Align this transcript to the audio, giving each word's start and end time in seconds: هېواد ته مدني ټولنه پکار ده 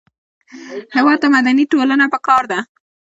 هېواد 0.95 1.17
ته 1.21 1.27
مدني 1.35 1.65
ټولنه 1.71 2.05
پکار 2.13 2.43
ده 2.51 2.59